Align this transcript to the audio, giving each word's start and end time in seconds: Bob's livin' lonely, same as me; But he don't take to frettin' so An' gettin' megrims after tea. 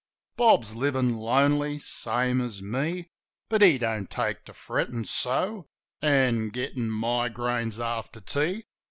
Bob's 0.35 0.73
livin' 0.73 1.15
lonely, 1.15 1.77
same 1.77 2.41
as 2.41 2.59
me; 2.59 3.11
But 3.49 3.61
he 3.61 3.77
don't 3.77 4.09
take 4.09 4.45
to 4.45 4.51
frettin' 4.55 5.05
so 5.05 5.67
An' 6.01 6.49
gettin' 6.49 6.89
megrims 6.89 7.79
after 7.79 8.19
tea. 8.19 8.63